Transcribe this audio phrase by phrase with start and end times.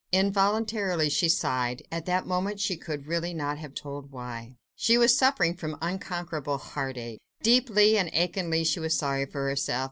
[0.11, 4.57] Involuntarily she sighed—at that moment she could really not have told why.
[4.75, 7.19] She was suffering from unconquerable heartache.
[7.43, 9.79] Deeply and achingly she was sorry for herself.